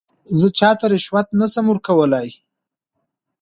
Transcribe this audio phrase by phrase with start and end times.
[0.39, 2.29] زه چاته رشوت نه شم ورکولای.